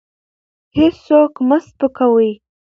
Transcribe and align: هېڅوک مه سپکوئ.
هېڅوک 0.77 1.33
مه 1.47 1.57
سپکوئ. 1.65 2.31